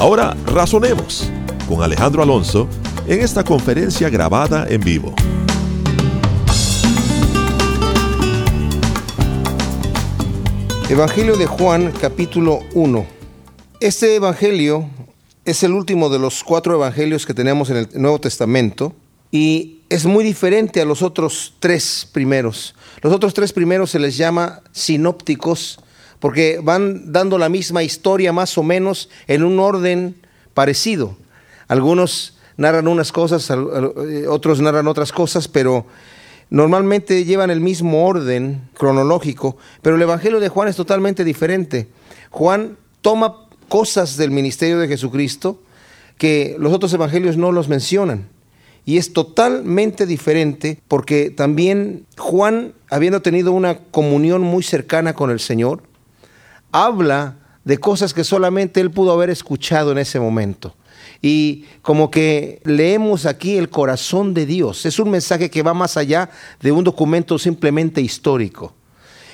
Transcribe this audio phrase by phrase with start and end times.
[0.00, 1.30] Ahora razonemos
[1.68, 2.66] con Alejandro Alonso
[3.06, 5.14] en esta conferencia grabada en vivo.
[10.88, 13.06] Evangelio de Juan capítulo 1.
[13.80, 14.88] Este Evangelio
[15.44, 18.94] es el último de los cuatro Evangelios que tenemos en el Nuevo Testamento
[19.30, 22.74] y es muy diferente a los otros tres primeros.
[23.02, 25.78] Los otros tres primeros se les llama sinópticos
[26.20, 30.14] porque van dando la misma historia más o menos en un orden
[30.54, 31.16] parecido.
[31.66, 35.86] Algunos narran unas cosas, eh, otros narran otras cosas, pero
[36.50, 41.88] normalmente llevan el mismo orden cronológico, pero el Evangelio de Juan es totalmente diferente.
[42.30, 45.58] Juan toma cosas del ministerio de Jesucristo
[46.18, 48.28] que los otros evangelios no los mencionan.
[48.84, 55.40] Y es totalmente diferente porque también Juan, habiendo tenido una comunión muy cercana con el
[55.40, 55.82] Señor,
[56.72, 60.74] habla de cosas que solamente él pudo haber escuchado en ese momento.
[61.22, 64.86] Y como que leemos aquí el corazón de Dios.
[64.86, 68.74] Es un mensaje que va más allá de un documento simplemente histórico.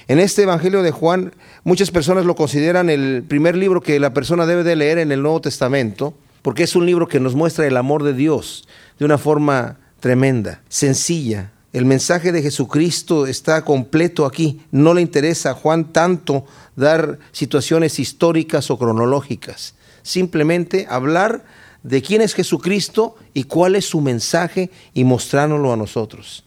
[0.08, 1.32] En este Evangelio de Juan,
[1.64, 5.22] muchas personas lo consideran el primer libro que la persona debe de leer en el
[5.22, 9.18] Nuevo Testamento, porque es un libro que nos muestra el amor de Dios de una
[9.18, 14.62] forma tremenda, sencilla, el mensaje de Jesucristo está completo aquí.
[14.70, 19.74] No le interesa a Juan tanto dar situaciones históricas o cronológicas.
[20.02, 21.44] Simplemente hablar
[21.82, 26.44] de quién es Jesucristo y cuál es su mensaje y mostrárnoslo a nosotros.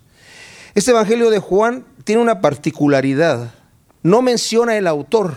[0.73, 3.53] Este Evangelio de Juan tiene una particularidad.
[4.01, 5.35] No menciona el autor,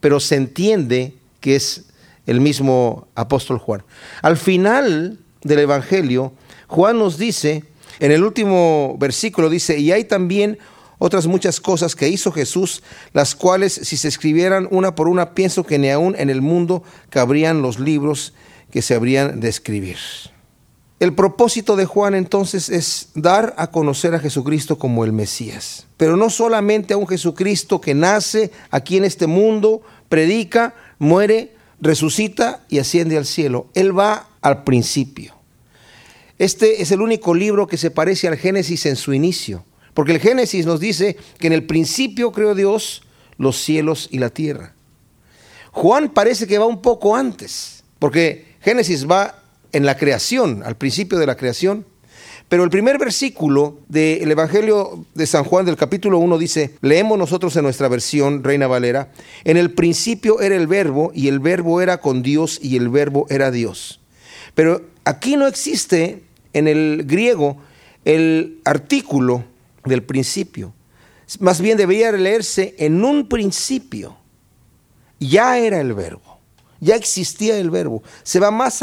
[0.00, 1.90] pero se entiende que es
[2.24, 3.82] el mismo apóstol Juan.
[4.22, 6.32] Al final del Evangelio,
[6.68, 7.64] Juan nos dice
[8.00, 10.58] en el último versículo dice, y hay también
[10.98, 15.64] otras muchas cosas que hizo Jesús, las cuales si se escribieran una por una, pienso
[15.64, 18.34] que ni aún en el mundo cabrían los libros
[18.70, 19.96] que se habrían de escribir.
[21.00, 26.18] El propósito de Juan entonces es dar a conocer a Jesucristo como el Mesías, pero
[26.18, 29.80] no solamente a un Jesucristo que nace aquí en este mundo,
[30.10, 33.68] predica, muere, resucita y asciende al cielo.
[33.72, 35.39] Él va al principio.
[36.40, 39.62] Este es el único libro que se parece al Génesis en su inicio,
[39.92, 43.02] porque el Génesis nos dice que en el principio creó Dios
[43.36, 44.72] los cielos y la tierra.
[45.70, 49.42] Juan parece que va un poco antes, porque Génesis va
[49.72, 51.84] en la creación, al principio de la creación.
[52.48, 57.54] Pero el primer versículo del Evangelio de San Juan del capítulo 1 dice, leemos nosotros
[57.56, 59.12] en nuestra versión Reina Valera,
[59.44, 63.26] en el principio era el verbo y el verbo era con Dios y el verbo
[63.28, 64.00] era Dios.
[64.54, 67.58] Pero aquí no existe en el griego
[68.04, 69.44] el artículo
[69.84, 70.72] del principio.
[71.38, 74.16] Más bien debería leerse en un principio.
[75.18, 76.40] Ya era el verbo,
[76.80, 78.02] ya existía el verbo.
[78.22, 78.82] Se va más,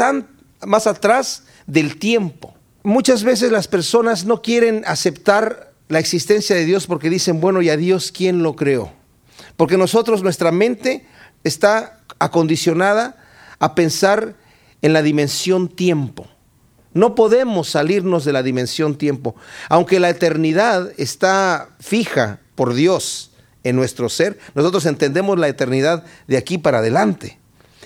[0.64, 2.54] más atrás del tiempo.
[2.84, 7.70] Muchas veces las personas no quieren aceptar la existencia de Dios porque dicen, bueno, ¿y
[7.70, 8.92] a Dios quién lo creó?
[9.56, 11.06] Porque nosotros, nuestra mente
[11.44, 13.16] está acondicionada
[13.58, 14.36] a pensar
[14.80, 16.28] en la dimensión tiempo.
[16.98, 19.36] No podemos salirnos de la dimensión tiempo.
[19.68, 23.30] Aunque la eternidad está fija por Dios
[23.62, 27.38] en nuestro ser, nosotros entendemos la eternidad de aquí para adelante.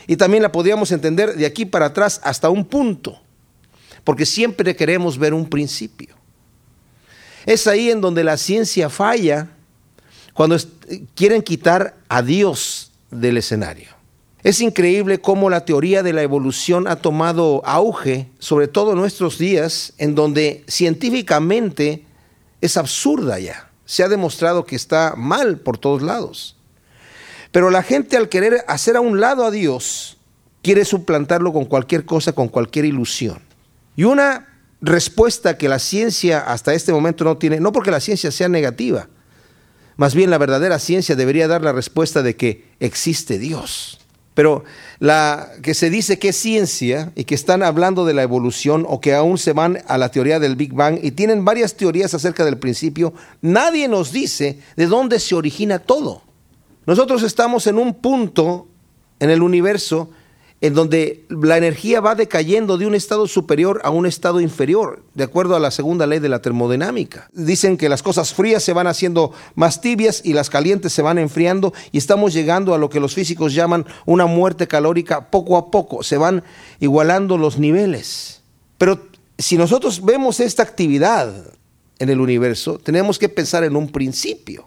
[0.07, 3.21] Y también la podríamos entender de aquí para atrás hasta un punto,
[4.03, 6.15] porque siempre queremos ver un principio.
[7.45, 9.51] Es ahí en donde la ciencia falla
[10.33, 10.57] cuando
[11.15, 13.92] quieren quitar a Dios del escenario.
[14.43, 19.39] Es increíble cómo la teoría de la evolución ha tomado auge, sobre todo en nuestros
[19.39, 22.05] días, en donde científicamente
[22.61, 23.71] es absurda ya.
[23.85, 26.57] Se ha demostrado que está mal por todos lados.
[27.53, 30.17] Pero la gente al querer hacer a un lado a Dios,
[30.61, 33.43] quiere suplantarlo con cualquier cosa, con cualquier ilusión.
[33.95, 34.49] Y una
[34.81, 39.09] respuesta que la ciencia hasta este momento no tiene, no porque la ciencia sea negativa,
[39.97, 44.02] más bien la verdadera ciencia debería dar la respuesta de que existe Dios.
[44.35, 44.65] Pero
[44.99, 49.01] la que se dice que es ciencia y que están hablando de la evolución o
[49.01, 52.45] que aún se van a la teoría del Big Bang y tienen varias teorías acerca
[52.45, 53.13] del principio,
[53.43, 56.23] nadie nos dice de dónde se origina todo.
[56.87, 58.69] Nosotros estamos en un punto
[59.21, 60.11] en el universo
[60.63, 65.25] en donde la energía va decayendo de un estado superior a un estado inferior, de
[65.25, 67.29] acuerdo a la segunda ley de la termodinámica.
[67.33, 71.19] Dicen que las cosas frías se van haciendo más tibias y las calientes se van
[71.19, 75.69] enfriando y estamos llegando a lo que los físicos llaman una muerte calórica poco a
[75.69, 76.45] poco, se van
[76.79, 78.43] igualando los niveles.
[78.79, 79.01] Pero
[79.39, 81.35] si nosotros vemos esta actividad
[81.99, 84.65] en el universo, tenemos que pensar en un principio.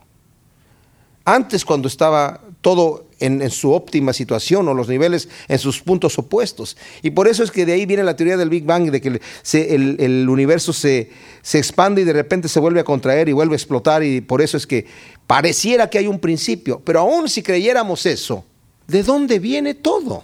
[1.23, 6.77] Antes cuando estaba todo en, su óptima situación o los niveles en sus puntos opuestos.
[7.01, 9.19] Y por eso es que de ahí viene la teoría del Big Bang, de que
[9.53, 11.09] el, universo se,
[11.41, 14.41] se expande y de repente se vuelve a contraer y vuelve a explotar y por
[14.41, 14.85] eso es que
[15.27, 16.81] pareciera que hay un principio.
[16.83, 18.45] Pero aún si creyéramos eso,
[18.87, 20.23] ¿de dónde viene todo?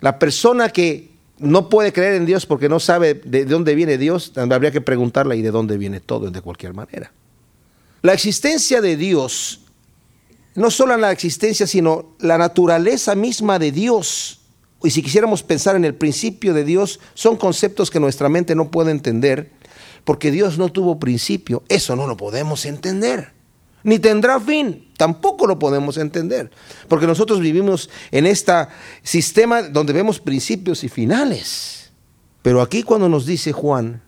[0.00, 4.32] La persona que no puede creer en Dios porque no sabe de dónde viene Dios,
[4.36, 7.12] habría que preguntarle y de dónde viene todo de cualquier manera.
[8.02, 9.65] La existencia de Dios
[10.56, 14.40] no solo la existencia, sino la naturaleza misma de Dios.
[14.82, 18.70] Y si quisiéramos pensar en el principio de Dios, son conceptos que nuestra mente no
[18.70, 19.52] puede entender,
[20.04, 21.62] porque Dios no tuvo principio.
[21.68, 23.32] Eso no lo podemos entender.
[23.82, 26.50] Ni tendrá fin, tampoco lo podemos entender,
[26.88, 28.52] porque nosotros vivimos en este
[29.04, 31.92] sistema donde vemos principios y finales.
[32.42, 34.02] Pero aquí cuando nos dice Juan,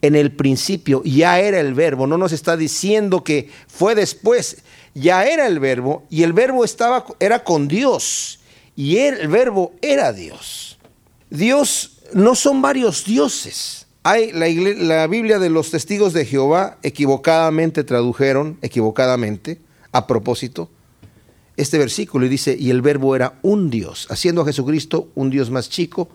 [0.00, 5.26] en el principio ya era el verbo, no nos está diciendo que fue después, ya
[5.26, 8.40] era el verbo y el verbo estaba era con Dios
[8.76, 10.78] y el verbo era Dios.
[11.30, 13.86] Dios no son varios dioses.
[14.02, 19.60] Hay la, la Biblia de los testigos de Jehová equivocadamente tradujeron, equivocadamente,
[19.92, 20.68] a propósito,
[21.56, 25.50] este versículo y dice, y el verbo era un Dios, haciendo a Jesucristo un Dios
[25.50, 26.08] más chico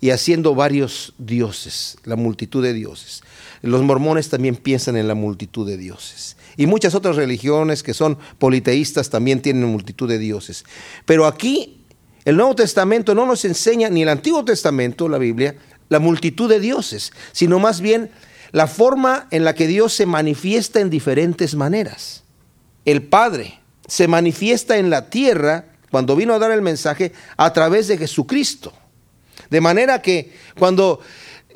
[0.00, 3.22] y haciendo varios dioses, la multitud de dioses.
[3.62, 6.36] Los mormones también piensan en la multitud de dioses.
[6.56, 10.64] Y muchas otras religiones que son politeístas también tienen multitud de dioses.
[11.04, 11.84] Pero aquí
[12.24, 15.56] el Nuevo Testamento no nos enseña, ni el Antiguo Testamento, la Biblia,
[15.88, 18.10] la multitud de dioses, sino más bien
[18.52, 22.22] la forma en la que Dios se manifiesta en diferentes maneras.
[22.84, 27.88] El Padre se manifiesta en la tierra cuando vino a dar el mensaje a través
[27.88, 28.72] de Jesucristo.
[29.50, 31.00] De manera que cuando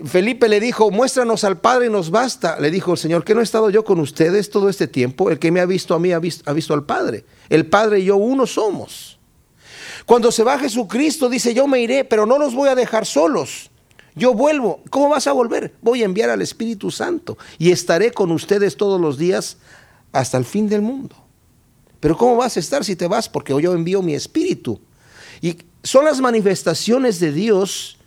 [0.05, 2.59] Felipe le dijo, muéstranos al Padre y nos basta.
[2.59, 5.31] Le dijo el Señor, que no he estado yo con ustedes todo este tiempo.
[5.31, 7.25] El que me ha visto a mí ha visto, ha visto al Padre.
[7.49, 9.19] El Padre y yo uno somos.
[10.07, 13.71] Cuando se va Jesucristo dice, yo me iré, pero no los voy a dejar solos.
[14.15, 14.81] Yo vuelvo.
[14.91, 15.75] ¿Cómo vas a volver?
[15.81, 19.59] Voy a enviar al Espíritu Santo y estaré con ustedes todos los días
[20.13, 21.17] hasta el fin del mundo.
[22.01, 23.29] Pero ¿cómo vas a estar si te vas?
[23.29, 24.81] Porque yo envío mi Espíritu.
[25.43, 27.99] Y son las manifestaciones de Dios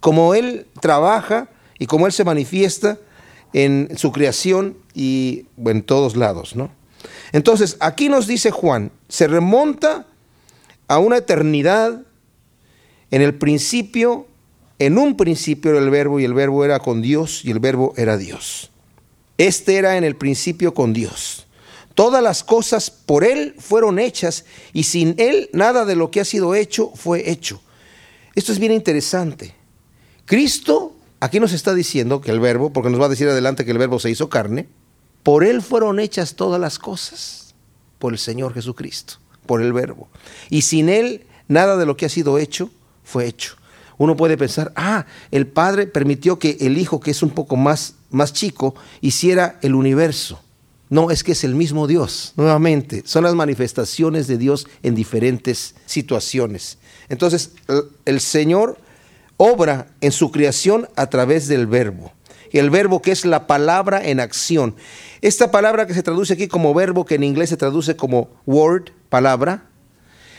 [0.00, 2.98] como Él trabaja y como Él se manifiesta
[3.52, 6.72] en su creación y en todos lados, ¿no?
[7.32, 10.06] Entonces, aquí nos dice Juan, se remonta
[10.88, 12.02] a una eternidad
[13.10, 14.26] en el principio,
[14.78, 17.92] en un principio era el verbo y el verbo era con Dios y el verbo
[17.96, 18.70] era Dios.
[19.38, 21.46] Este era en el principio con Dios.
[22.00, 26.24] Todas las cosas por Él fueron hechas y sin Él nada de lo que ha
[26.24, 27.60] sido hecho fue hecho.
[28.34, 29.54] Esto es bien interesante.
[30.24, 33.72] Cristo aquí nos está diciendo que el verbo, porque nos va a decir adelante que
[33.72, 34.66] el verbo se hizo carne,
[35.22, 37.54] por él fueron hechas todas las cosas,
[37.98, 40.08] por el Señor Jesucristo, por el verbo.
[40.48, 42.70] Y sin él nada de lo que ha sido hecho
[43.04, 43.56] fue hecho.
[43.98, 47.96] Uno puede pensar, ah, el Padre permitió que el Hijo, que es un poco más,
[48.08, 50.40] más chico, hiciera el universo.
[50.90, 52.32] No, es que es el mismo Dios.
[52.36, 56.78] Nuevamente, son las manifestaciones de Dios en diferentes situaciones.
[57.08, 57.52] Entonces,
[58.04, 58.76] el Señor
[59.36, 62.12] obra en su creación a través del verbo.
[62.52, 64.74] El verbo que es la palabra en acción.
[65.22, 68.90] Esta palabra que se traduce aquí como verbo, que en inglés se traduce como word,
[69.08, 69.68] palabra,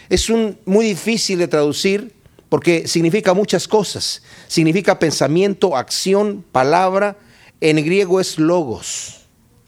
[0.09, 2.13] es un, muy difícil de traducir
[2.49, 4.21] porque significa muchas cosas.
[4.49, 7.17] Significa pensamiento, acción, palabra.
[7.61, 9.20] En griego es logos.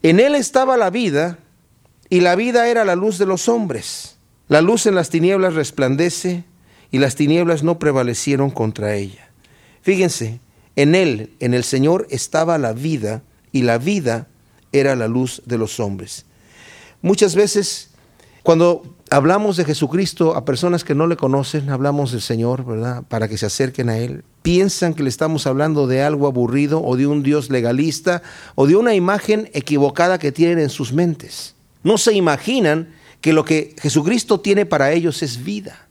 [0.03, 1.39] En él estaba la vida
[2.09, 4.17] y la vida era la luz de los hombres.
[4.49, 6.43] La luz en las tinieblas resplandece
[6.91, 9.31] y las tinieblas no prevalecieron contra ella.
[9.81, 10.41] Fíjense,
[10.75, 14.27] en Él, en el Señor, estaba la vida y la vida
[14.71, 16.25] era la luz de los hombres.
[17.01, 17.91] Muchas veces,
[18.43, 23.03] cuando hablamos de Jesucristo a personas que no le conocen, hablamos del Señor, ¿verdad?
[23.07, 24.23] Para que se acerquen a Él.
[24.43, 28.21] Piensan que le estamos hablando de algo aburrido o de un Dios legalista
[28.55, 31.55] o de una imagen equivocada que tienen en sus mentes.
[31.81, 35.87] No se imaginan que lo que Jesucristo tiene para ellos es vida.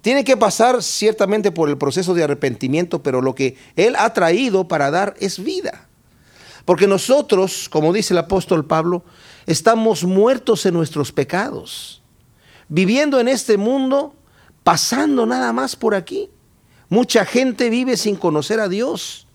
[0.00, 4.68] Tiene que pasar ciertamente por el proceso de arrepentimiento, pero lo que Él ha traído
[4.68, 5.86] para dar es vida.
[6.64, 9.04] Porque nosotros, como dice el apóstol Pablo,
[9.46, 12.02] estamos muertos en nuestros pecados,
[12.68, 14.14] viviendo en este mundo,
[14.64, 16.30] pasando nada más por aquí.
[16.88, 19.26] Mucha gente vive sin conocer a Dios,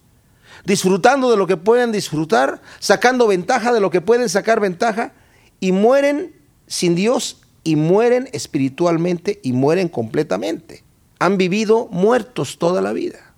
[0.65, 5.13] disfrutando de lo que pueden disfrutar, sacando ventaja de lo que pueden sacar ventaja,
[5.59, 6.35] y mueren
[6.67, 10.83] sin Dios y mueren espiritualmente y mueren completamente.
[11.19, 13.33] Han vivido muertos toda la vida.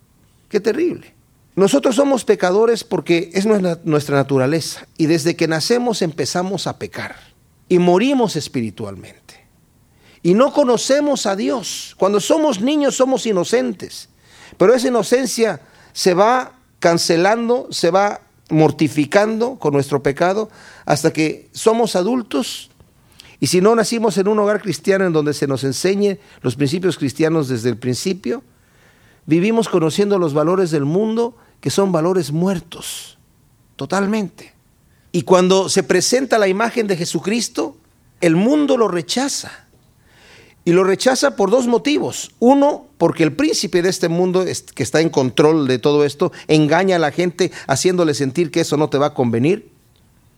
[0.48, 1.12] Qué terrible.
[1.56, 7.16] Nosotros somos pecadores porque es nuestra naturaleza y desde que nacemos empezamos a pecar
[7.68, 9.23] y morimos espiritualmente.
[10.24, 11.94] Y no conocemos a Dios.
[11.98, 14.08] Cuando somos niños somos inocentes,
[14.56, 15.60] pero esa inocencia
[15.92, 20.48] se va cancelando, se va mortificando con nuestro pecado
[20.86, 22.70] hasta que somos adultos.
[23.38, 26.96] Y si no nacimos en un hogar cristiano en donde se nos enseñe los principios
[26.96, 28.42] cristianos desde el principio,
[29.26, 33.18] vivimos conociendo los valores del mundo que son valores muertos,
[33.76, 34.54] totalmente.
[35.12, 37.76] Y cuando se presenta la imagen de Jesucristo,
[38.22, 39.63] el mundo lo rechaza.
[40.64, 42.30] Y lo rechaza por dos motivos.
[42.38, 44.44] Uno, porque el príncipe de este mundo,
[44.74, 48.76] que está en control de todo esto, engaña a la gente haciéndole sentir que eso
[48.76, 49.70] no te va a convenir.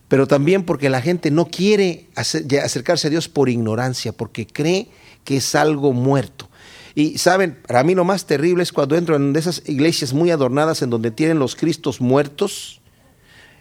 [0.09, 4.88] Pero también porque la gente no quiere acercarse a Dios por ignorancia, porque cree
[5.25, 6.49] que es algo muerto.
[6.95, 10.80] Y saben, para mí lo más terrible es cuando entro en esas iglesias muy adornadas
[10.83, 12.80] en donde tienen los Cristos muertos.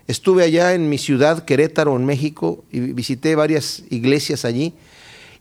[0.07, 4.73] Estuve allá en mi ciudad, Querétaro, en México, y visité varias iglesias allí.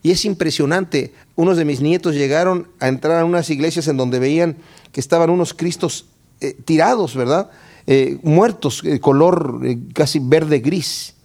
[0.05, 1.15] Y es impresionante.
[1.35, 4.55] Unos de mis nietos llegaron a entrar a unas iglesias en donde veían
[4.91, 6.05] que estaban unos Cristos
[6.41, 7.49] eh, tirados, ¿verdad?
[7.87, 9.61] Eh, muertos, eh, color
[9.95, 11.15] casi verde gris.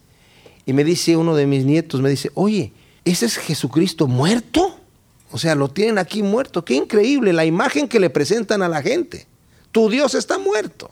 [0.65, 2.73] Y me dice uno de mis nietos, me dice, oye,
[3.05, 4.75] ¿ese es Jesucristo muerto?
[5.31, 6.65] O sea, lo tienen aquí muerto.
[6.65, 9.27] Qué increíble la imagen que le presentan a la gente.
[9.73, 10.91] Tu Dios está muerto.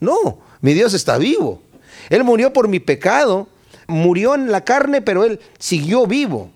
[0.00, 1.60] No, mi Dios está vivo.
[2.08, 3.46] Él murió por mi pecado,
[3.88, 6.50] murió en la carne, pero Él siguió vivo.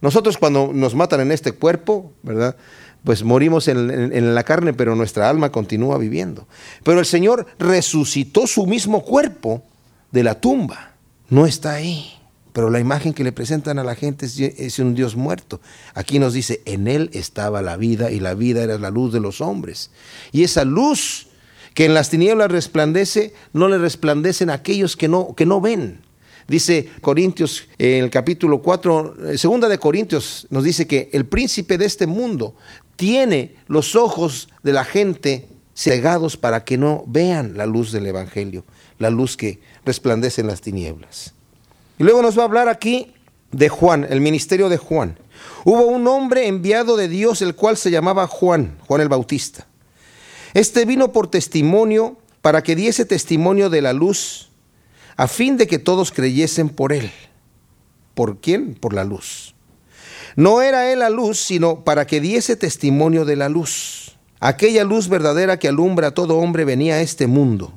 [0.00, 2.56] Nosotros cuando nos matan en este cuerpo, ¿verdad?
[3.04, 6.46] Pues morimos en, la carne, pero nuestra alma continúa viviendo.
[6.84, 9.62] Pero el Señor resucitó su mismo cuerpo
[10.10, 10.94] de la tumba.
[11.28, 12.12] No está ahí.
[12.52, 15.60] Pero la imagen que le presentan a la gente es, un Dios muerto.
[15.94, 19.20] Aquí nos dice, en Él estaba la vida y la vida era la luz de
[19.20, 19.90] los hombres.
[20.32, 21.28] Y esa luz
[21.74, 26.09] que en las tinieblas resplandece, no le resplandecen a aquellos que no ven.
[26.50, 31.78] Dice Corintios en el capítulo 4, eh, segunda de Corintios, nos dice que el príncipe
[31.78, 32.56] de este mundo
[32.96, 38.64] tiene los ojos de la gente cegados para que no vean la luz del Evangelio,
[38.98, 41.34] la luz que resplandece en las tinieblas.
[42.00, 43.12] Y luego nos va a hablar aquí
[43.52, 45.20] de Juan, el ministerio de Juan.
[45.64, 49.68] Hubo un hombre enviado de Dios, el cual se llamaba Juan, Juan el Bautista.
[50.52, 54.49] Este vino por testimonio para que diese testimonio de la luz,
[55.16, 57.10] a fin de que todos creyesen por él.
[58.14, 58.74] ¿Por quién?
[58.74, 59.54] Por la luz.
[60.36, 64.16] No era él la luz, sino para que diese testimonio de la luz.
[64.40, 67.72] Aquella luz verdadera que alumbra a todo hombre venía a este mundo.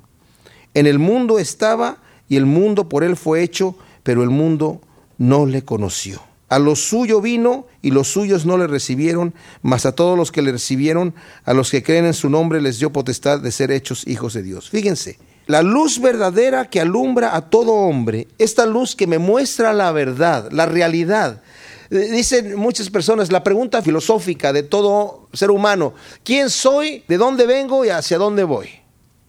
[0.73, 1.97] En el mundo estaba
[2.29, 4.81] y el mundo por él fue hecho, pero el mundo
[5.17, 6.21] no le conoció.
[6.49, 10.41] A lo suyo vino y los suyos no le recibieron, mas a todos los que
[10.41, 14.07] le recibieron, a los que creen en su nombre, les dio potestad de ser hechos
[14.07, 14.69] hijos de Dios.
[14.69, 19.91] Fíjense, la luz verdadera que alumbra a todo hombre, esta luz que me muestra la
[19.91, 21.41] verdad, la realidad.
[21.89, 27.03] Eh, dicen muchas personas, la pregunta filosófica de todo ser humano, ¿quién soy?
[27.07, 28.69] ¿De dónde vengo y hacia dónde voy?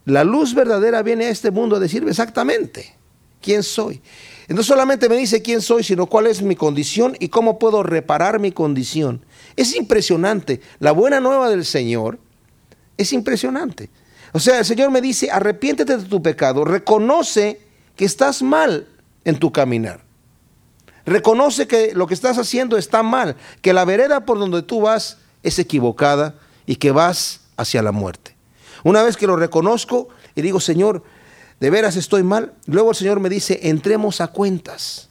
[0.04, 2.94] La luz verdadera viene a este mundo a decirme exactamente
[3.40, 4.00] quién soy.
[4.48, 8.38] No solamente me dice quién soy, sino cuál es mi condición y cómo puedo reparar
[8.38, 9.24] mi condición.
[9.56, 10.60] Es impresionante.
[10.78, 12.18] La buena nueva del Señor
[12.96, 13.90] es impresionante.
[14.36, 17.60] O sea, el Señor me dice, arrepiéntete de tu pecado, reconoce
[17.94, 18.88] que estás mal
[19.24, 20.00] en tu caminar.
[21.06, 25.18] Reconoce que lo que estás haciendo está mal, que la vereda por donde tú vas
[25.44, 26.34] es equivocada
[26.66, 28.34] y que vas hacia la muerte.
[28.82, 31.04] Una vez que lo reconozco y digo, Señor,
[31.60, 32.54] de veras estoy mal.
[32.66, 35.10] Luego el Señor me dice, entremos a cuentas.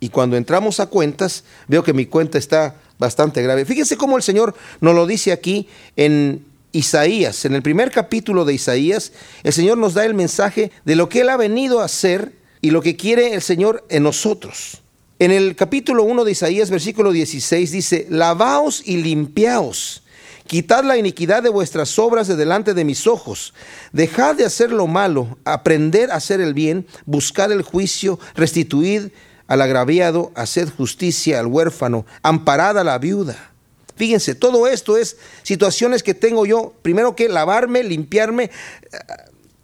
[0.00, 3.66] Y cuando entramos a cuentas, veo que mi cuenta está bastante grave.
[3.66, 7.44] Fíjense cómo el Señor nos lo dice aquí en Isaías.
[7.44, 11.20] En el primer capítulo de Isaías, el Señor nos da el mensaje de lo que
[11.20, 14.82] Él ha venido a hacer y lo que quiere el Señor en nosotros.
[15.18, 20.02] En el capítulo 1 de Isaías, versículo 16, dice, lavaos y limpiaos
[20.46, 23.52] Quitad la iniquidad de vuestras obras de delante de mis ojos.
[23.92, 29.08] Dejad de hacer lo malo, aprender a hacer el bien, buscar el juicio, restituid
[29.48, 33.54] al agraviado, haced justicia al huérfano, amparad a la viuda.
[33.96, 38.50] Fíjense, todo esto es situaciones que tengo yo, primero que lavarme, limpiarme,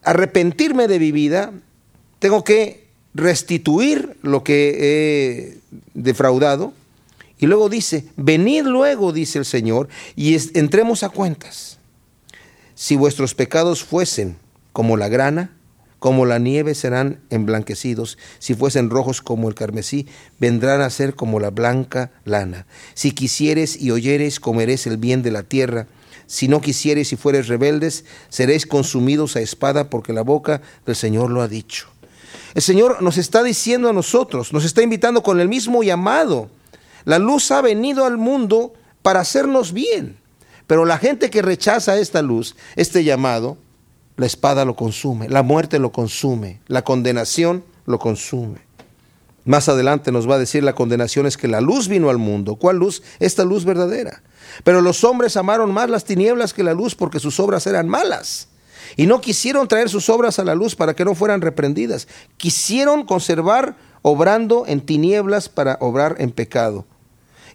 [0.03, 1.53] arrepentirme de mi vida,
[2.19, 5.59] tengo que restituir lo que he
[5.95, 6.73] defraudado,
[7.39, 11.79] y luego dice, venid luego, dice el Señor, y entremos a cuentas.
[12.75, 14.37] si vuestros pecados fuesen
[14.73, 15.51] como la grana,
[16.03, 20.09] como la nieve serán emblanquecidos, si fuesen rojos como el carmesí,
[20.41, 22.67] vendrán a ser como la blanca lana.
[22.95, 25.87] Si quisieres y oyeres, comeréis el bien de la tierra.
[26.27, 31.31] Si no quisieres y fueres rebeldes, seréis consumidos a espada, porque la boca del Señor
[31.31, 31.87] lo ha dicho.
[32.55, 36.51] El Señor nos está diciendo a nosotros, nos está invitando con el mismo llamado.
[37.05, 40.17] La luz ha venido al mundo para hacernos bien,
[40.67, 43.57] pero la gente que rechaza esta luz, este llamado,
[44.17, 48.61] la espada lo consume, la muerte lo consume, la condenación lo consume.
[49.45, 52.55] Más adelante nos va a decir la condenación es que la luz vino al mundo.
[52.57, 53.03] ¿Cuál luz?
[53.19, 54.23] Esta luz verdadera.
[54.63, 58.49] Pero los hombres amaron más las tinieblas que la luz porque sus obras eran malas.
[58.97, 62.07] Y no quisieron traer sus obras a la luz para que no fueran reprendidas.
[62.37, 66.85] Quisieron conservar obrando en tinieblas para obrar en pecado.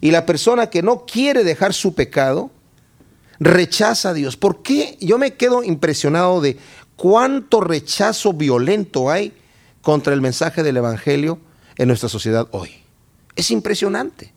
[0.00, 2.50] Y la persona que no quiere dejar su pecado,
[3.40, 4.36] rechaza a Dios.
[4.36, 4.96] ¿Por qué?
[5.00, 6.58] Yo me quedo impresionado de
[6.96, 9.32] cuánto rechazo violento hay
[9.82, 11.38] contra el mensaje del Evangelio
[11.76, 12.70] en nuestra sociedad hoy.
[13.36, 14.32] Es impresionante.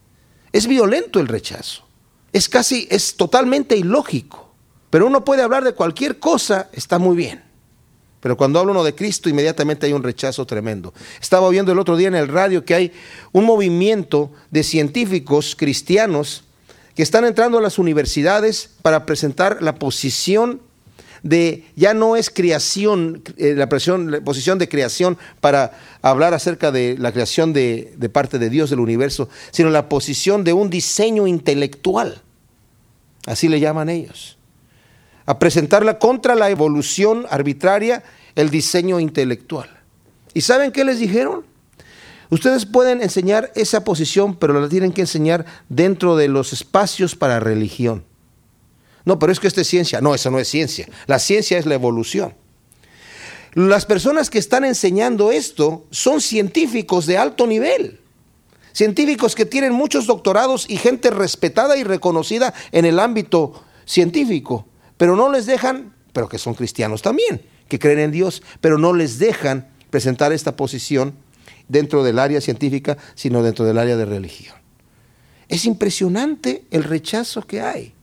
[0.51, 1.85] Es violento el rechazo.
[2.33, 4.51] Es casi, es totalmente ilógico.
[4.89, 7.43] Pero uno puede hablar de cualquier cosa, está muy bien.
[8.19, 10.93] Pero cuando habla uno de Cristo, inmediatamente hay un rechazo tremendo.
[11.19, 12.91] Estaba viendo el otro día en el radio que hay
[13.31, 16.43] un movimiento de científicos cristianos
[16.95, 20.61] que están entrando a las universidades para presentar la posición
[21.23, 27.11] de, ya no es creación, eh, la, posición de creación para hablar acerca de la
[27.11, 32.21] creación de, de parte de Dios del universo, sino la posición de un diseño intelectual.
[33.25, 34.37] Así le llaman ellos.
[35.25, 38.03] A presentarla contra la evolución arbitraria,
[38.35, 39.69] el diseño intelectual.
[40.33, 41.45] ¿Y saben qué les dijeron?
[42.31, 47.41] Ustedes pueden enseñar esa posición, pero la tienen que enseñar dentro de los espacios para
[47.41, 48.05] religión.
[49.03, 49.99] No, pero es que esto es ciencia.
[49.99, 50.87] No, eso no es ciencia.
[51.07, 52.33] La ciencia es la evolución.
[53.53, 57.99] Las personas que están enseñando esto son científicos de alto nivel.
[58.71, 64.65] Científicos que tienen muchos doctorados y gente respetada y reconocida en el ámbito científico.
[64.95, 68.93] Pero no les dejan, pero que son cristianos también, que creen en Dios, pero no
[68.93, 71.13] les dejan presentar esta posición
[71.71, 74.55] dentro del área científica, sino dentro del área de religión.
[75.47, 77.93] Es impresionante el rechazo que hay.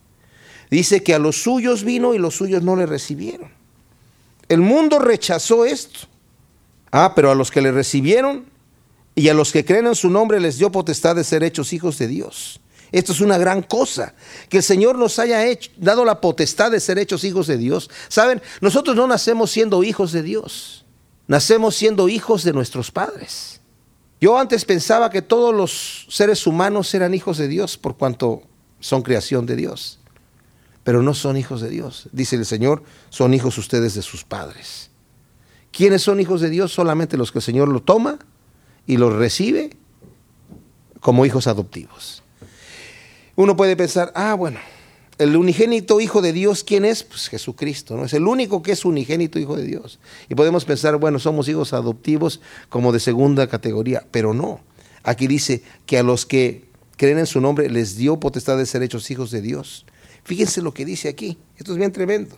[0.70, 3.50] Dice que a los suyos vino y los suyos no le recibieron.
[4.48, 6.00] El mundo rechazó esto.
[6.90, 8.46] Ah, pero a los que le recibieron
[9.14, 11.98] y a los que creen en su nombre les dio potestad de ser hechos hijos
[11.98, 12.60] de Dios.
[12.90, 14.14] Esto es una gran cosa,
[14.48, 17.90] que el Señor nos haya hecho, dado la potestad de ser hechos hijos de Dios.
[18.08, 20.86] Saben, nosotros no nacemos siendo hijos de Dios,
[21.26, 23.57] nacemos siendo hijos de nuestros padres.
[24.20, 28.42] Yo antes pensaba que todos los seres humanos eran hijos de Dios por cuanto
[28.80, 30.00] son creación de Dios,
[30.82, 32.08] pero no son hijos de Dios.
[32.12, 34.90] Dice el Señor, son hijos ustedes de sus padres.
[35.70, 36.72] ¿Quiénes son hijos de Dios?
[36.72, 38.18] Solamente los que el Señor lo toma
[38.86, 39.76] y los recibe
[41.00, 42.22] como hijos adoptivos.
[43.36, 44.58] Uno puede pensar, ah, bueno,
[45.18, 47.02] el unigénito Hijo de Dios, ¿quién es?
[47.02, 48.04] Pues Jesucristo, ¿no?
[48.04, 49.98] Es el único que es unigénito Hijo de Dios.
[50.28, 54.60] Y podemos pensar, bueno, somos hijos adoptivos como de segunda categoría, pero no.
[55.02, 58.82] Aquí dice que a los que creen en su nombre les dio potestad de ser
[58.82, 59.86] hechos hijos de Dios.
[60.24, 62.36] Fíjense lo que dice aquí, esto es bien tremendo.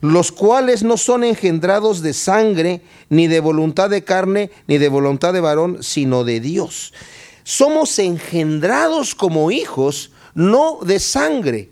[0.00, 5.32] Los cuales no son engendrados de sangre, ni de voluntad de carne, ni de voluntad
[5.32, 6.94] de varón, sino de Dios.
[7.42, 11.70] Somos engendrados como hijos no de sangre.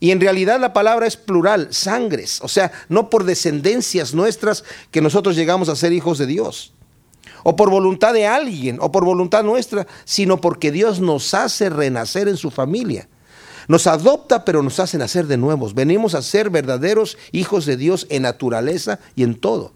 [0.00, 5.00] Y en realidad la palabra es plural, sangres, o sea, no por descendencias nuestras que
[5.00, 6.72] nosotros llegamos a ser hijos de Dios,
[7.44, 12.26] o por voluntad de alguien, o por voluntad nuestra, sino porque Dios nos hace renacer
[12.26, 13.08] en su familia.
[13.68, 15.72] Nos adopta, pero nos hace nacer de nuevos.
[15.72, 19.72] Venimos a ser verdaderos hijos de Dios en naturaleza y en todo.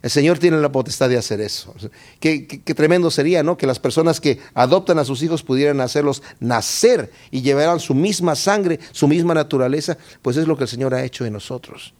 [0.00, 1.74] El Señor tiene la potestad de hacer eso.
[2.20, 2.40] Qué,
[2.76, 3.56] tremendo sería, ¿no?
[3.56, 8.36] Que las personas que adoptan a sus hijos pudieran hacerlos nacer y llevaran su misma
[8.36, 11.94] sangre, su misma naturaleza, pues es lo que el Señor ha hecho en nosotros.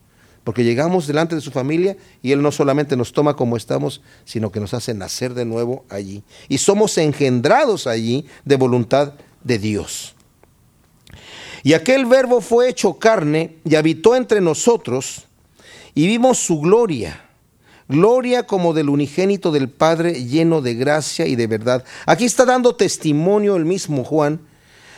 [0.45, 4.53] Porque llegamos delante de su familia y Él no solamente nos toma como estamos, sino
[4.53, 6.23] que nos hace nacer de nuevo allí.
[6.49, 10.15] Y somos engendrados allí de voluntad de Dios.
[11.65, 15.25] Y aquel verbo fue hecho carne y habitó entre nosotros
[15.95, 17.28] y vimos su gloria
[17.89, 21.85] gloria como del unigénito del Padre lleno de gracia y de verdad.
[22.07, 24.41] Aquí está dando testimonio el mismo Juan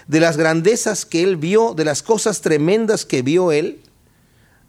[0.06, 3.80] de las grandezas que él vio, de las cosas tremendas que vio él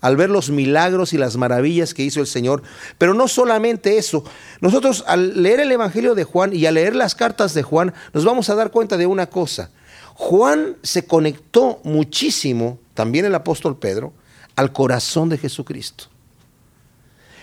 [0.02, 2.64] al ver los milagros y las maravillas que hizo el Señor.
[2.98, 4.24] Pero no solamente eso,
[4.60, 8.26] nosotros al leer el Evangelio de Juan y al leer las cartas de Juan, nos
[8.26, 9.70] vamos a dar cuenta de una cosa.
[10.16, 14.14] Juan se conectó muchísimo, también el apóstol Pedro,
[14.56, 16.06] al corazón de Jesucristo.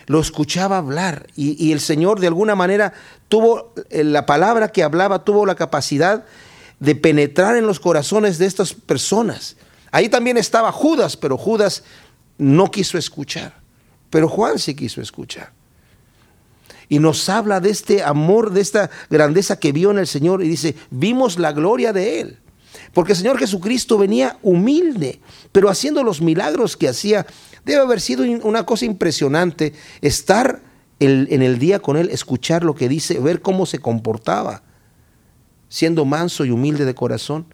[0.09, 2.93] Lo escuchaba hablar y, y el Señor de alguna manera
[3.29, 6.25] tuvo eh, la palabra que hablaba, tuvo la capacidad
[6.81, 9.57] de penetrar en los corazones de estas personas.
[9.91, 11.83] Ahí también estaba Judas, pero Judas
[12.39, 13.55] no quiso escuchar.
[14.11, 15.53] Pero Juan sí quiso escuchar.
[16.89, 20.49] Y nos habla de este amor, de esta grandeza que vio en el Señor y
[20.49, 22.39] dice, vimos la gloria de Él.
[22.93, 25.21] Porque el Señor Jesucristo venía humilde,
[25.53, 27.27] pero haciendo los milagros que hacía.
[27.65, 30.63] Debe haber sido una cosa impresionante estar
[31.01, 34.63] en el día con Él, escuchar lo que dice, ver cómo se comportaba,
[35.69, 37.47] siendo manso y humilde de corazón.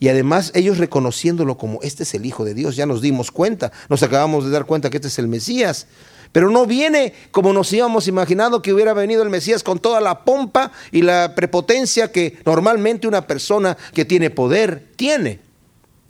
[0.00, 3.70] Y además ellos reconociéndolo como este es el Hijo de Dios, ya nos dimos cuenta,
[3.88, 5.86] nos acabamos de dar cuenta que este es el Mesías.
[6.32, 10.24] Pero no viene como nos íbamos imaginado que hubiera venido el Mesías con toda la
[10.24, 15.40] pompa y la prepotencia que normalmente una persona que tiene poder tiene.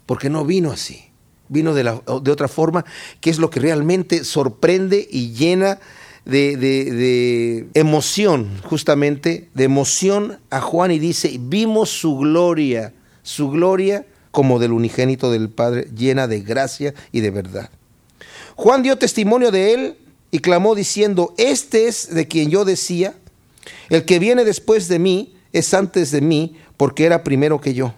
[0.06, 1.04] Porque no vino así.
[1.48, 2.84] Vino de, de otra forma,
[3.20, 5.80] que es lo que realmente sorprende y llena
[6.24, 14.06] de, de, emoción, justamente, de emoción a Juan y dice, vimos su gloria su gloria
[14.30, 17.70] como del unigénito del Padre, llena de gracia y de verdad.
[18.56, 19.96] Juan dio testimonio de él
[20.32, 23.14] y clamó diciendo, este es de quien yo decía,
[23.90, 27.94] el que viene después de mí es antes de mí porque era primero que yo.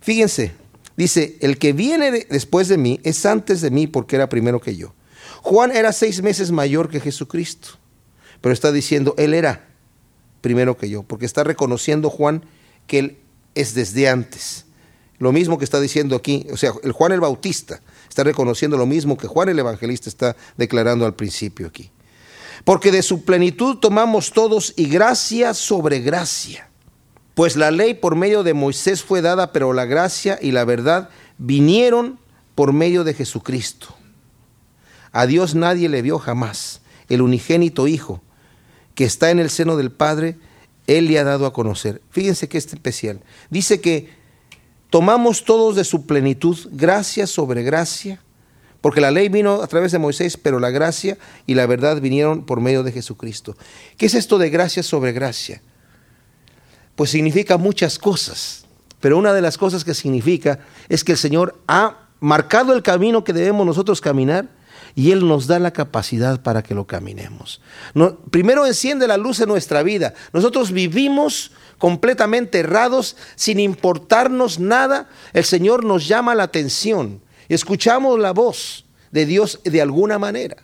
[0.00, 0.52] Fíjense,
[0.96, 4.76] dice, el que viene después de mí es antes de mí porque era primero que
[4.76, 4.94] yo.
[5.40, 7.70] Juan era seis meses mayor que Jesucristo,
[8.42, 9.68] pero está diciendo, él era
[10.42, 12.44] primero que yo, porque está reconociendo Juan
[12.86, 13.18] que él
[13.54, 14.66] es desde antes.
[15.18, 18.86] Lo mismo que está diciendo aquí, o sea, el Juan el Bautista está reconociendo lo
[18.86, 21.90] mismo que Juan el Evangelista está declarando al principio aquí.
[22.64, 26.68] Porque de su plenitud tomamos todos y gracia sobre gracia.
[27.34, 31.10] Pues la ley por medio de Moisés fue dada, pero la gracia y la verdad
[31.38, 32.18] vinieron
[32.54, 33.94] por medio de Jesucristo.
[35.12, 36.80] A Dios nadie le vio jamás.
[37.08, 38.22] El unigénito Hijo,
[38.94, 40.38] que está en el seno del Padre,
[40.86, 42.00] él le ha dado a conocer.
[42.10, 43.20] Fíjense que es especial.
[43.50, 44.10] Dice que
[44.90, 48.20] tomamos todos de su plenitud gracia sobre gracia,
[48.80, 52.44] porque la ley vino a través de Moisés, pero la gracia y la verdad vinieron
[52.44, 53.56] por medio de Jesucristo.
[53.96, 55.60] ¿Qué es esto de gracia sobre gracia?
[56.94, 58.64] Pues significa muchas cosas,
[59.00, 63.24] pero una de las cosas que significa es que el Señor ha marcado el camino
[63.24, 64.48] que debemos nosotros caminar
[64.94, 67.60] y Él nos da la capacidad para que lo caminemos.
[68.30, 70.14] primero enciende la luz en nuestra vida.
[70.32, 75.08] Nosotros vivimos completamente errados, sin importarnos nada.
[75.32, 77.20] El Señor nos llama la atención.
[77.48, 80.56] Escuchamos la voz de Dios de alguna manera.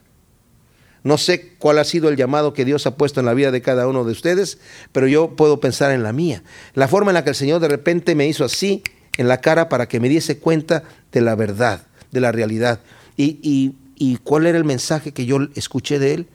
[1.04, 3.60] No sé cuál ha sido el llamado que Dios ha puesto en la vida de
[3.60, 4.58] cada uno de ustedes,
[4.92, 6.44] pero yo puedo pensar en la mía.
[6.74, 8.82] La forma en la que el Señor de repente me hizo así
[9.16, 12.80] en la cara para que me diese cuenta de la verdad, de la realidad.
[13.16, 16.28] Y, y ¿Y cuál era el mensaje que yo escuché de él?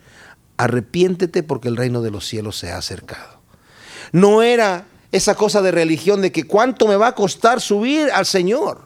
[0.56, 3.37] Arrepiéntete porque el reino de los cielos se ha acercado.
[4.12, 8.26] No era esa cosa de religión de que cuánto me va a costar subir al
[8.26, 8.82] Señor.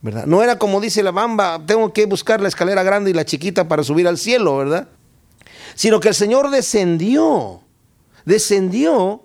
[0.00, 0.26] ¿verdad?
[0.26, 3.68] No era como dice la bamba, tengo que buscar la escalera grande y la chiquita
[3.68, 4.88] para subir al cielo, ¿verdad?
[5.74, 7.60] Sino que el Señor descendió,
[8.24, 9.22] descendió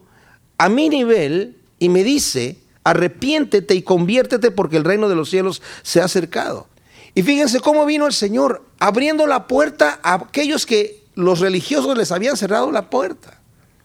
[0.58, 5.62] a mi nivel y me dice, arrepiéntete y conviértete porque el reino de los cielos
[5.84, 6.68] se ha acercado.
[7.16, 12.12] Y fíjense cómo vino el Señor abriendo la puerta a aquellos que los religiosos les
[12.12, 13.40] habían cerrado la puerta.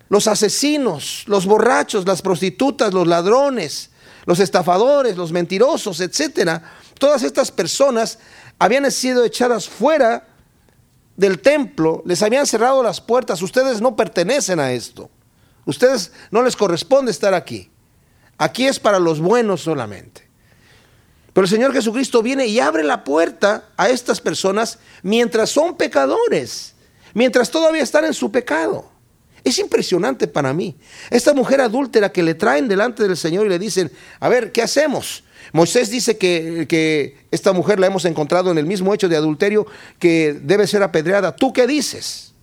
[0.09, 3.91] Los asesinos, los borrachos, las prostitutas, los ladrones,
[4.25, 6.63] los estafadores, los mentirosos, etcétera.
[6.99, 8.19] Todas estas personas
[8.59, 10.27] habían sido echadas fuera
[11.17, 13.43] del templo, les habían cerrado las puertas.
[13.43, 15.11] Ustedes no pertenecen a esto.
[15.65, 17.71] Ustedes no les corresponde estar aquí.
[18.39, 20.29] Aquí es para los buenos solamente.
[21.33, 26.75] Pero el Señor Jesucristo viene y abre la puerta a estas personas mientras son pecadores,
[27.15, 28.91] mientras todavía están en su pecado.
[29.49, 30.77] Es impresionante para mí.
[31.09, 34.61] Esta mujer adúltera que le traen delante del Señor y le dicen, a ver, ¿qué
[34.61, 35.25] hacemos?
[35.55, 39.67] Moisés dice que, esta mujer la hemos encontrado en el mismo hecho de adulterio
[39.99, 41.35] que debe ser apedreada.
[41.35, 42.35] ¿Tú qué dices?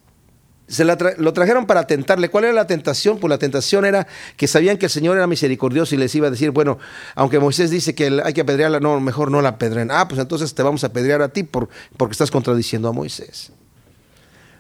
[0.68, 2.30] se lo trajeron para tentarle.
[2.30, 3.20] ¿Cuál era la tentación?
[3.20, 6.32] Pues la tentación era que sabían que el Señor era misericordioso y les iba a
[6.32, 6.80] decir, bueno,
[7.14, 9.92] aunque Moisés dice que hay que apedrearla, no, mejor no la apedren.
[9.92, 13.52] Ah, pues entonces te vamos a apedrear a ti por, porque estás contradiciendo a Moisés.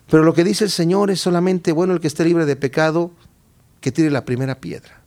[0.09, 3.11] Pero lo que dice el Señor es solamente, bueno, el que esté libre de pecado,
[3.81, 5.01] que tire la primera piedra.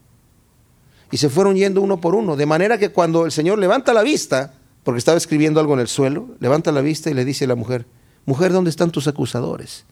[1.11, 4.03] Y se fueron yendo uno por uno, de manera que cuando el Señor levanta la
[4.03, 7.47] vista, porque estaba escribiendo algo en el suelo, levanta la vista y le dice a
[7.47, 7.85] la mujer,
[8.25, 9.85] mujer, ¿dónde están tus acusadores?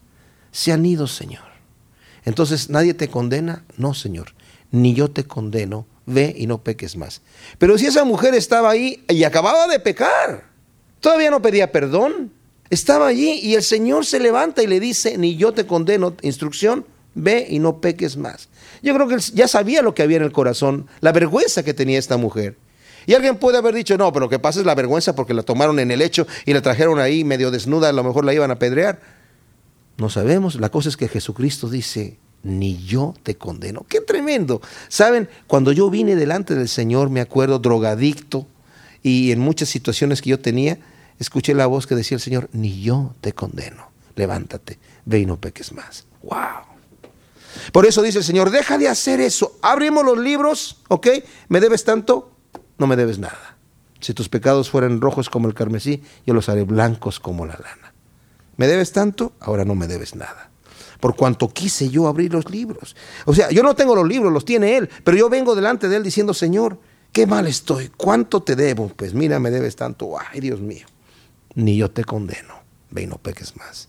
[0.50, 1.44] se han ido, Señor.
[2.24, 3.64] Entonces, ¿nadie te condena?
[3.76, 4.34] No, Señor,
[4.70, 7.20] ni yo te condeno, ve y no peques más.
[7.58, 10.48] Pero si esa mujer estaba ahí y acababa de pecar,
[11.00, 12.32] Todavía no pedía perdón.
[12.70, 16.84] Estaba allí y el Señor se levanta y le dice, ni yo te condeno, instrucción,
[17.14, 18.48] ve y no peques más.
[18.82, 21.74] Yo creo que él ya sabía lo que había en el corazón, la vergüenza que
[21.74, 22.56] tenía esta mujer.
[23.06, 25.42] Y alguien puede haber dicho, no, pero lo que pasa es la vergüenza porque la
[25.42, 28.50] tomaron en el hecho y la trajeron ahí medio desnuda, a lo mejor la iban
[28.50, 29.00] a pedrear.
[29.96, 33.86] No sabemos, la cosa es que Jesucristo dice, ni yo te condeno.
[33.88, 34.60] Qué tremendo.
[34.88, 38.46] Saben, cuando yo vine delante del Señor, me acuerdo drogadicto
[39.02, 40.78] y en muchas situaciones que yo tenía,
[41.18, 43.90] escuché la voz que decía el Señor, ni yo te condeno.
[44.16, 46.06] Levántate, ve y no peques más.
[46.22, 46.68] ¡Wow!
[47.72, 49.58] Por eso dice el Señor, deja de hacer eso.
[49.62, 51.08] Abrimos los libros, ¿ok?
[51.48, 52.32] ¿Me debes tanto?
[52.78, 53.56] No me debes nada.
[54.00, 57.94] Si tus pecados fueran rojos como el carmesí, yo los haré blancos como la lana.
[58.56, 59.32] ¿Me debes tanto?
[59.40, 60.50] Ahora no me debes nada.
[61.00, 62.96] Por cuanto quise yo abrir los libros.
[63.24, 65.96] O sea, yo no tengo los libros, los tiene Él, pero yo vengo delante de
[65.96, 66.78] Él diciendo, Señor,
[67.12, 68.88] qué mal estoy, ¿cuánto te debo?
[68.88, 70.86] Pues mira, me debes tanto, ay Dios mío,
[71.54, 72.54] ni yo te condeno,
[72.90, 73.88] ve y no peques más.